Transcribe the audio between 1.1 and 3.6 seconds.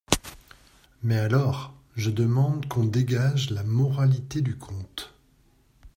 alors je demande qu'on dégage